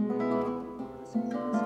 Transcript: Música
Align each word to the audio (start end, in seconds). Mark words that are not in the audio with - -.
Música 0.00 1.59